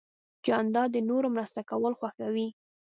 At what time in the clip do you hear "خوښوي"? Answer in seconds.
1.99-2.47